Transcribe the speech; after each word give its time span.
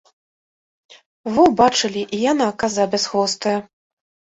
Во, 1.37 1.45
бачылі, 1.61 2.03
і 2.15 2.25
яна, 2.31 2.51
каза 2.67 2.91
бясхвостая! 2.99 3.59